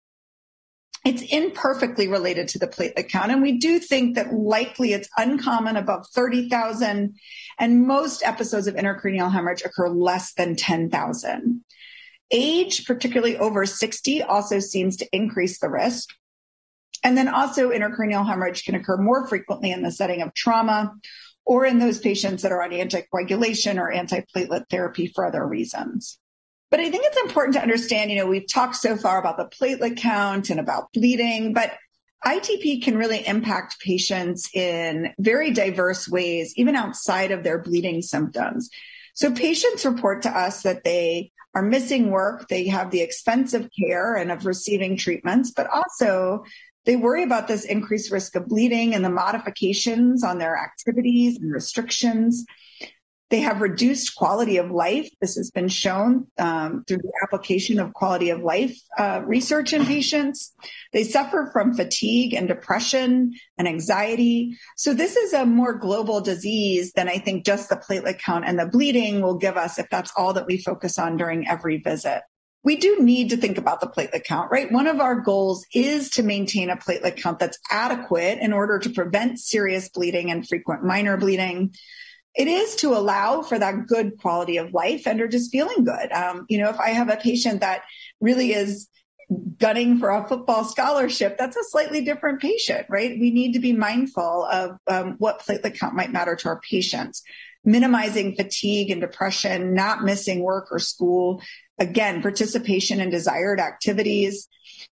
it's 1.04 1.22
imperfectly 1.22 2.08
related 2.08 2.48
to 2.48 2.58
the 2.58 2.66
platelet 2.66 3.08
count. 3.08 3.30
And 3.30 3.40
we 3.40 3.58
do 3.58 3.78
think 3.78 4.16
that 4.16 4.34
likely 4.34 4.92
it's 4.92 5.08
uncommon 5.16 5.76
above 5.76 6.06
30,000 6.12 7.14
and 7.58 7.86
most 7.86 8.22
episodes 8.24 8.66
of 8.66 8.74
intracranial 8.74 9.32
hemorrhage 9.32 9.62
occur 9.64 9.88
less 9.88 10.34
than 10.34 10.56
10,000. 10.56 11.64
Age, 12.30 12.86
particularly 12.86 13.36
over 13.38 13.64
60, 13.64 14.22
also 14.22 14.58
seems 14.58 14.96
to 14.98 15.08
increase 15.12 15.58
the 15.58 15.68
risk. 15.68 16.10
And 17.04 17.16
then 17.16 17.28
also 17.28 17.70
intracranial 17.70 18.26
hemorrhage 18.26 18.64
can 18.64 18.74
occur 18.74 18.96
more 18.96 19.26
frequently 19.26 19.70
in 19.70 19.82
the 19.82 19.92
setting 19.92 20.20
of 20.20 20.34
trauma 20.34 20.94
or 21.46 21.64
in 21.64 21.78
those 21.78 21.98
patients 21.98 22.42
that 22.42 22.52
are 22.52 22.62
on 22.62 22.70
anticoagulation 22.70 23.78
or 23.78 23.92
antiplatelet 23.92 24.64
therapy 24.68 25.10
for 25.14 25.24
other 25.24 25.46
reasons. 25.46 26.18
But 26.70 26.80
I 26.80 26.90
think 26.90 27.04
it's 27.06 27.22
important 27.22 27.54
to 27.54 27.62
understand, 27.62 28.10
you 28.10 28.18
know, 28.18 28.26
we've 28.26 28.50
talked 28.52 28.76
so 28.76 28.96
far 28.96 29.18
about 29.18 29.38
the 29.38 29.46
platelet 29.46 29.96
count 29.96 30.50
and 30.50 30.60
about 30.60 30.92
bleeding, 30.92 31.54
but 31.54 31.72
ITP 32.26 32.82
can 32.82 32.98
really 32.98 33.26
impact 33.26 33.80
patients 33.80 34.50
in 34.52 35.14
very 35.18 35.52
diverse 35.52 36.08
ways, 36.08 36.52
even 36.56 36.76
outside 36.76 37.30
of 37.30 37.44
their 37.44 37.58
bleeding 37.58 38.02
symptoms. 38.02 38.68
So 39.18 39.32
patients 39.32 39.84
report 39.84 40.22
to 40.22 40.30
us 40.30 40.62
that 40.62 40.84
they 40.84 41.32
are 41.52 41.60
missing 41.60 42.12
work, 42.12 42.46
they 42.46 42.68
have 42.68 42.92
the 42.92 43.00
expensive 43.00 43.68
care 43.76 44.14
and 44.14 44.30
of 44.30 44.46
receiving 44.46 44.96
treatments, 44.96 45.50
but 45.50 45.66
also 45.66 46.44
they 46.86 46.94
worry 46.94 47.24
about 47.24 47.48
this 47.48 47.64
increased 47.64 48.12
risk 48.12 48.36
of 48.36 48.46
bleeding 48.46 48.94
and 48.94 49.04
the 49.04 49.10
modifications 49.10 50.22
on 50.22 50.38
their 50.38 50.56
activities 50.56 51.36
and 51.36 51.52
restrictions. 51.52 52.44
They 53.30 53.40
have 53.40 53.60
reduced 53.60 54.16
quality 54.16 54.56
of 54.56 54.70
life. 54.70 55.10
This 55.20 55.36
has 55.36 55.50
been 55.50 55.68
shown 55.68 56.28
um, 56.38 56.84
through 56.86 56.98
the 56.98 57.12
application 57.22 57.78
of 57.78 57.92
quality 57.92 58.30
of 58.30 58.40
life 58.40 58.78
uh, 58.98 59.22
research 59.26 59.74
in 59.74 59.84
patients. 59.84 60.54
They 60.94 61.04
suffer 61.04 61.50
from 61.52 61.74
fatigue 61.74 62.32
and 62.32 62.48
depression 62.48 63.34
and 63.58 63.68
anxiety. 63.68 64.56
So 64.76 64.94
this 64.94 65.16
is 65.16 65.34
a 65.34 65.44
more 65.44 65.74
global 65.74 66.22
disease 66.22 66.92
than 66.92 67.08
I 67.08 67.18
think 67.18 67.44
just 67.44 67.68
the 67.68 67.76
platelet 67.76 68.18
count 68.18 68.46
and 68.46 68.58
the 68.58 68.66
bleeding 68.66 69.20
will 69.20 69.36
give 69.36 69.58
us 69.58 69.78
if 69.78 69.90
that's 69.90 70.12
all 70.16 70.32
that 70.32 70.46
we 70.46 70.62
focus 70.62 70.98
on 70.98 71.18
during 71.18 71.46
every 71.46 71.78
visit. 71.78 72.22
We 72.64 72.76
do 72.76 72.98
need 73.00 73.30
to 73.30 73.36
think 73.36 73.58
about 73.58 73.80
the 73.80 73.86
platelet 73.86 74.24
count, 74.24 74.50
right? 74.50 74.72
One 74.72 74.86
of 74.86 75.00
our 75.00 75.20
goals 75.20 75.64
is 75.74 76.10
to 76.10 76.22
maintain 76.22 76.70
a 76.70 76.76
platelet 76.76 77.16
count 77.16 77.38
that's 77.38 77.58
adequate 77.70 78.38
in 78.40 78.52
order 78.54 78.78
to 78.78 78.90
prevent 78.90 79.38
serious 79.38 79.90
bleeding 79.90 80.30
and 80.30 80.48
frequent 80.48 80.82
minor 80.82 81.18
bleeding 81.18 81.74
it 82.38 82.46
is 82.46 82.76
to 82.76 82.96
allow 82.96 83.42
for 83.42 83.58
that 83.58 83.88
good 83.88 84.16
quality 84.18 84.58
of 84.58 84.72
life 84.72 85.06
and 85.06 85.20
are 85.20 85.28
just 85.28 85.50
feeling 85.50 85.84
good. 85.84 86.12
Um, 86.12 86.46
you 86.48 86.58
know, 86.58 86.70
if 86.70 86.78
I 86.78 86.90
have 86.90 87.10
a 87.10 87.16
patient 87.16 87.60
that 87.60 87.82
really 88.20 88.52
is 88.52 88.88
gunning 89.58 89.98
for 89.98 90.10
a 90.10 90.26
football 90.26 90.64
scholarship, 90.64 91.36
that's 91.36 91.56
a 91.56 91.64
slightly 91.64 92.00
different 92.02 92.40
patient, 92.40 92.86
right? 92.88 93.18
We 93.18 93.32
need 93.32 93.54
to 93.54 93.58
be 93.58 93.72
mindful 93.72 94.44
of 94.44 94.78
um, 94.86 95.16
what 95.18 95.40
platelet 95.40 95.78
count 95.78 95.96
might 95.96 96.12
matter 96.12 96.36
to 96.36 96.48
our 96.48 96.60
patients. 96.60 97.24
Minimizing 97.64 98.36
fatigue 98.36 98.92
and 98.92 99.00
depression, 99.00 99.74
not 99.74 100.04
missing 100.04 100.40
work 100.40 100.68
or 100.70 100.78
school, 100.78 101.42
again, 101.76 102.22
participation 102.22 103.00
in 103.00 103.10
desired 103.10 103.58
activities, 103.58 104.48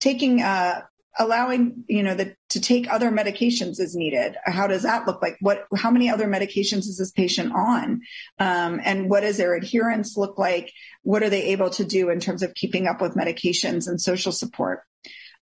taking 0.01 0.41
uh, 0.41 0.81
allowing 1.17 1.83
you 1.87 2.03
know 2.03 2.15
the, 2.15 2.35
to 2.49 2.61
take 2.61 2.91
other 2.91 3.09
medications 3.11 3.79
as 3.79 3.95
needed. 3.95 4.35
How 4.45 4.67
does 4.67 4.83
that 4.83 5.07
look 5.07 5.21
like? 5.21 5.37
What 5.41 5.65
how 5.75 5.91
many 5.91 6.09
other 6.09 6.27
medications 6.27 6.87
is 6.87 6.97
this 6.97 7.11
patient 7.11 7.53
on? 7.53 8.01
Um, 8.39 8.79
and 8.83 9.09
what 9.09 9.21
does 9.21 9.37
their 9.37 9.55
adherence 9.55 10.17
look 10.17 10.37
like? 10.37 10.71
What 11.03 11.23
are 11.23 11.29
they 11.29 11.47
able 11.47 11.69
to 11.71 11.83
do 11.83 12.09
in 12.09 12.19
terms 12.19 12.43
of 12.43 12.53
keeping 12.53 12.87
up 12.87 13.01
with 13.01 13.15
medications 13.15 13.87
and 13.87 13.99
social 13.99 14.31
support? 14.31 14.81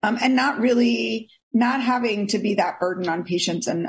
Um, 0.02 0.18
and 0.20 0.36
not 0.36 0.60
really 0.60 1.30
not 1.52 1.80
having 1.80 2.26
to 2.28 2.38
be 2.38 2.54
that 2.54 2.78
burden 2.78 3.08
on 3.08 3.24
patients 3.24 3.66
and 3.66 3.88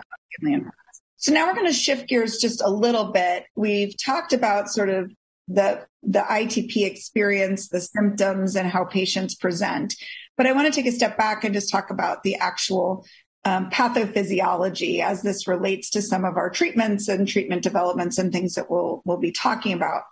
so 1.17 1.33
now 1.33 1.47
we're 1.47 1.55
going 1.55 1.67
to 1.67 1.73
shift 1.73 2.07
gears 2.07 2.37
just 2.37 2.61
a 2.61 2.69
little 2.69 3.11
bit. 3.11 3.45
We've 3.55 3.95
talked 3.97 4.33
about 4.33 4.69
sort 4.69 4.89
of 4.89 5.11
the 5.47 5.85
the 6.03 6.19
ITP 6.19 6.85
experience, 6.85 7.69
the 7.69 7.81
symptoms, 7.81 8.55
and 8.55 8.67
how 8.67 8.85
patients 8.85 9.35
present. 9.35 9.95
But 10.37 10.45
I 10.45 10.53
want 10.53 10.71
to 10.71 10.73
take 10.73 10.91
a 10.91 10.95
step 10.95 11.17
back 11.17 11.43
and 11.43 11.53
just 11.53 11.71
talk 11.71 11.89
about 11.89 12.23
the 12.23 12.35
actual 12.35 13.05
um, 13.43 13.69
pathophysiology 13.69 15.01
as 15.01 15.21
this 15.21 15.47
relates 15.47 15.89
to 15.91 16.01
some 16.01 16.25
of 16.25 16.37
our 16.37 16.49
treatments 16.49 17.07
and 17.07 17.27
treatment 17.27 17.63
developments 17.63 18.17
and 18.17 18.31
things 18.31 18.55
that 18.55 18.69
we'll, 18.69 19.01
we'll 19.05 19.17
be 19.17 19.31
talking 19.31 19.73
about. 19.73 20.03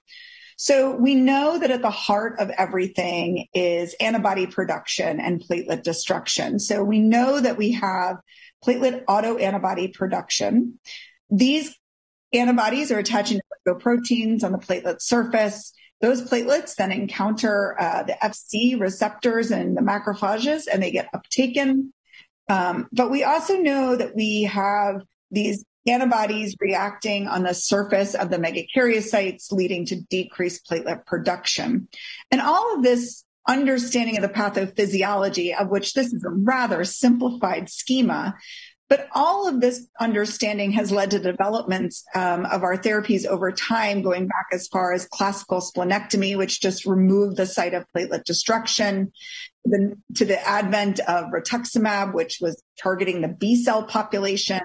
So 0.58 0.96
we 0.96 1.16
know 1.16 1.60
that 1.60 1.70
at 1.70 1.82
the 1.82 1.90
heart 1.90 2.40
of 2.40 2.50
everything 2.50 3.48
is 3.54 3.94
antibody 4.00 4.48
production 4.48 5.20
and 5.20 5.42
platelet 5.42 5.84
destruction. 5.84 6.60
So 6.60 6.84
we 6.84 7.00
know 7.00 7.42
that 7.42 7.58
we 7.58 7.74
have 7.74 8.18
platelet 8.66 9.04
autoantibody 9.06 9.94
production. 9.94 10.80
These 11.30 11.76
antibodies 12.32 12.92
are 12.92 13.00
attaching 13.00 13.42
to 13.68 13.76
proteins 13.76 14.44
on 14.44 14.54
the 14.54 14.58
platelet 14.58 15.02
surface. 15.02 15.74
Those 16.02 16.22
platelets 16.22 16.76
then 16.76 16.92
encounter 16.92 17.76
uh, 17.80 18.04
the 18.04 18.18
FC 18.22 18.80
receptors 18.80 19.52
and 19.52 19.78
the 19.78 19.82
macrophages 19.82 20.64
and 20.72 20.84
they 20.84 20.92
get 20.92 21.10
uptaken. 21.14 21.90
Um, 22.50 22.88
but 22.92 23.10
we 23.10 23.24
also 23.24 23.58
know 23.58 23.96
that 23.96 24.16
we 24.16 24.44
have 24.44 25.02
these 25.32 25.66
antibodies 25.88 26.56
reacting 26.60 27.28
on 27.28 27.44
the 27.44 27.54
surface 27.54 28.16
of 28.16 28.30
the 28.30 28.38
megakaryocytes, 28.38 29.52
leading 29.52 29.86
to 29.86 30.02
decreased 30.02 30.68
platelet 30.70 31.06
production. 31.06 31.88
And 32.32 32.42
all 32.42 32.76
of 32.76 32.84
this 32.84 33.24
understanding 33.48 34.18
of 34.18 34.24
the 34.24 34.30
pathophysiology, 34.30 35.56
of 35.60 35.70
which 35.70 35.94
this 35.94 36.12
is 36.14 36.24
a 36.24 36.30
rather 36.30 36.84
simplified 36.84 37.70
schema, 37.70 38.36
But 38.88 39.08
all 39.14 39.48
of 39.48 39.62
this 39.62 39.88
understanding 40.00 40.72
has 40.74 40.92
led 40.92 41.12
to 41.12 41.20
developments 41.20 42.04
um, 42.14 42.46
of 42.46 42.62
our 42.62 42.78
therapies 42.78 43.26
over 43.26 43.52
time, 43.52 44.04
going 44.04 44.28
back 44.28 44.46
as 44.54 44.68
far 44.68 44.94
as 44.94 45.08
classical 45.08 45.60
splenectomy, 45.60 46.38
which 46.38 46.62
just 46.62 46.86
removed 46.86 47.38
the 47.38 47.48
site 47.48 47.74
of 47.74 47.86
platelet 47.96 48.26
destruction, 48.26 49.12
the, 49.64 49.96
to 50.16 50.26
the 50.26 50.40
advent 50.48 51.00
of 51.00 51.32
rituximab, 51.32 52.14
which 52.14 52.38
was 52.40 52.62
targeting 52.80 53.22
the 53.22 53.28
B 53.28 53.56
cell 53.56 53.84
population, 53.84 54.62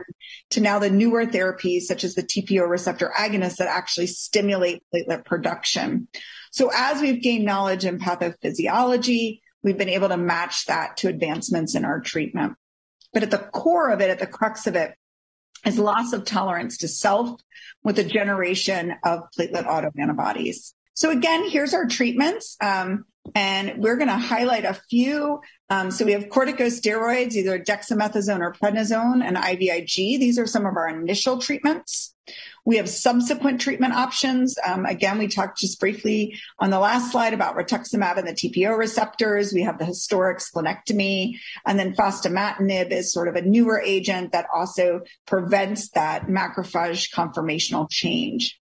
to 0.50 0.60
now 0.60 0.78
the 0.78 0.90
newer 0.90 1.24
therapies 1.24 1.82
such 1.82 2.04
as 2.04 2.14
the 2.14 2.22
TPO 2.22 2.68
receptor 2.68 3.10
agonists 3.18 3.56
that 3.56 3.68
actually 3.68 4.08
stimulate 4.08 4.82
platelet 4.94 5.24
production. 5.24 6.08
So 6.52 6.70
as 6.74 7.00
we've 7.00 7.22
gained 7.22 7.46
knowledge 7.46 7.86
in 7.86 7.98
pathophysiology, 7.98 9.40
we've 9.62 9.78
been 9.78 9.88
able 9.88 10.08
to 10.08 10.16
match 10.18 10.66
that 10.66 10.98
to 10.98 11.08
advancements 11.08 11.74
in 11.74 11.86
our 11.86 12.00
treatment. 12.00 12.56
But 13.12 13.22
at 13.22 13.30
the 13.30 13.38
core 13.38 13.90
of 13.90 14.00
it, 14.00 14.10
at 14.10 14.18
the 14.18 14.26
crux 14.26 14.66
of 14.66 14.76
it, 14.76 14.94
is 15.64 15.78
loss 15.78 16.12
of 16.12 16.24
tolerance 16.24 16.78
to 16.78 16.88
self 16.88 17.40
with 17.82 17.98
a 17.98 18.04
generation 18.04 18.94
of 19.04 19.20
platelet 19.36 19.64
autoantibodies. 19.64 20.72
So 20.94 21.10
again, 21.10 21.48
here's 21.48 21.74
our 21.74 21.86
treatments. 21.86 22.56
Um, 22.60 23.04
and 23.34 23.78
we're 23.78 23.96
going 23.96 24.08
to 24.08 24.16
highlight 24.16 24.64
a 24.64 24.74
few. 24.74 25.40
Um, 25.68 25.90
so 25.90 26.04
we 26.04 26.12
have 26.12 26.24
corticosteroids, 26.24 27.34
either 27.34 27.58
dexamethasone 27.58 28.40
or 28.40 28.52
prednisone 28.52 29.22
and 29.24 29.36
IVIG. 29.36 30.18
These 30.18 30.38
are 30.38 30.46
some 30.46 30.66
of 30.66 30.76
our 30.76 30.88
initial 30.88 31.38
treatments. 31.38 32.14
We 32.64 32.76
have 32.76 32.88
subsequent 32.88 33.60
treatment 33.60 33.94
options. 33.94 34.56
Um, 34.64 34.84
again, 34.84 35.18
we 35.18 35.28
talked 35.28 35.58
just 35.58 35.80
briefly 35.80 36.38
on 36.58 36.70
the 36.70 36.78
last 36.78 37.10
slide 37.10 37.32
about 37.32 37.56
rituximab 37.56 38.18
and 38.18 38.28
the 38.28 38.32
TPO 38.32 38.76
receptors. 38.76 39.52
We 39.52 39.62
have 39.62 39.78
the 39.78 39.86
historic 39.86 40.38
splenectomy, 40.38 41.38
and 41.66 41.78
then 41.78 41.94
fostamatinib 41.94 42.90
is 42.90 43.12
sort 43.12 43.28
of 43.28 43.36
a 43.36 43.42
newer 43.42 43.80
agent 43.80 44.32
that 44.32 44.46
also 44.54 45.00
prevents 45.26 45.90
that 45.90 46.26
macrophage 46.26 47.12
conformational 47.12 47.88
change. 47.90 48.59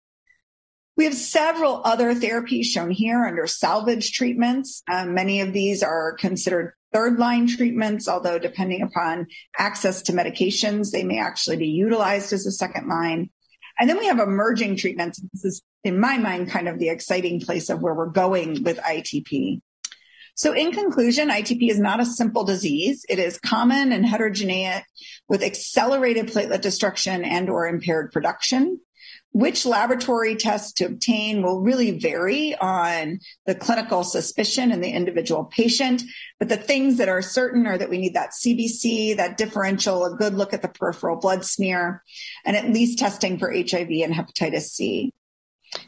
We 0.97 1.05
have 1.05 1.13
several 1.13 1.81
other 1.85 2.15
therapies 2.15 2.65
shown 2.65 2.89
here 2.89 3.23
under 3.23 3.45
salvage 3.45 4.13
treatments. 4.13 4.81
Um, 4.91 5.13
many 5.13 5.41
of 5.41 5.53
these 5.53 5.83
are 5.83 6.13
considered 6.13 6.73
third 6.91 7.19
line 7.19 7.47
treatments, 7.47 8.07
although 8.07 8.39
depending 8.39 8.81
upon 8.81 9.27
access 9.59 10.01
to 10.03 10.11
medications, 10.11 10.89
they 10.89 11.03
may 11.03 11.19
actually 11.19 11.57
be 11.57 11.67
utilized 11.67 12.33
as 12.33 12.47
a 12.47 12.51
second 12.51 12.87
line. 12.87 13.29
And 13.79 13.87
then 13.87 13.99
we 13.99 14.07
have 14.07 14.19
emerging 14.19 14.77
treatments. 14.77 15.21
This 15.33 15.45
is, 15.45 15.61
in 15.83 15.99
my 15.99 16.17
mind, 16.17 16.49
kind 16.49 16.67
of 16.67 16.79
the 16.79 16.89
exciting 16.89 17.41
place 17.41 17.69
of 17.69 17.79
where 17.79 17.93
we're 17.93 18.07
going 18.07 18.63
with 18.63 18.79
ITP. 18.79 19.61
So 20.33 20.53
in 20.53 20.71
conclusion, 20.71 21.29
ITP 21.29 21.69
is 21.69 21.79
not 21.79 21.99
a 21.99 22.05
simple 22.05 22.43
disease. 22.43 23.05
It 23.07 23.19
is 23.19 23.37
common 23.37 23.91
and 23.91 24.03
heterogeneous 24.03 24.81
with 25.29 25.43
accelerated 25.43 26.27
platelet 26.27 26.61
destruction 26.61 27.23
and 27.23 27.51
or 27.51 27.67
impaired 27.67 28.11
production. 28.11 28.79
Which 29.37 29.67
laboratory 29.67 30.35
tests 30.35 30.71
to 30.73 30.85
obtain 30.85 31.43
will 31.43 31.61
really 31.61 31.91
vary 31.91 32.55
on 32.55 33.19
the 33.45 33.53
clinical 33.53 34.03
suspicion 34.03 34.71
and 34.71 34.83
the 34.83 34.89
individual 34.89 35.45
patient. 35.45 36.01
But 36.39 36.49
the 36.49 36.57
things 36.57 36.97
that 36.97 37.07
are 37.07 37.21
certain 37.21 37.67
are 37.67 37.77
that 37.77 37.91
we 37.91 37.99
need 37.99 38.15
that 38.15 38.31
CBC, 38.31 39.17
that 39.17 39.37
differential, 39.37 40.05
a 40.05 40.15
good 40.15 40.33
look 40.33 40.55
at 40.55 40.63
the 40.63 40.67
peripheral 40.67 41.17
blood 41.17 41.45
smear, 41.45 42.01
and 42.45 42.57
at 42.57 42.71
least 42.71 42.97
testing 42.97 43.37
for 43.37 43.53
HIV 43.53 43.89
and 43.91 44.11
hepatitis 44.11 44.69
C. 44.69 45.13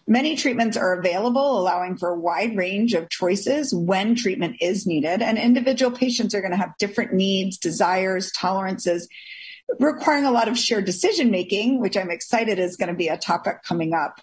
Many 0.06 0.36
treatments 0.36 0.77
are 0.77 1.00
available, 1.00 1.60
allowing 1.60 1.98
for 1.98 2.10
a 2.10 2.20
wide 2.20 2.56
range 2.56 2.94
of 2.94 3.10
choices 3.10 3.74
when 3.74 4.13
treatment 4.13 4.58
is 4.62 4.86
needed. 4.86 5.24
And 5.24 5.39
individual 5.39 5.89
patients 5.89 6.36
are 6.36 6.41
going 6.41 6.51
to 6.51 6.58
have 6.58 6.77
different 6.77 7.13
needs, 7.13 7.58
desires, 7.58 8.32
tolerances, 8.32 9.08
requiring 9.80 10.26
a 10.26 10.32
lot 10.32 10.48
of 10.48 10.58
shared 10.58 10.86
decision 10.86 11.32
making, 11.32 11.80
which 11.80 11.98
I'm 11.98 12.12
excited 12.12 12.60
is 12.60 12.78
going 12.78 12.90
to 12.90 12.96
be 12.96 13.08
a 13.08 13.18
topic 13.18 13.64
coming 13.64 13.94
up. 13.94 14.20